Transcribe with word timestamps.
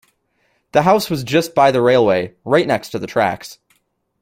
The 0.71 0.81
house 0.81 1.11
was 1.11 1.23
just 1.23 1.53
by 1.53 1.69
the 1.69 1.79
railway, 1.79 2.33
right 2.43 2.65
next 2.65 2.89
to 2.89 2.97
the 2.97 3.05
tracks 3.05 3.59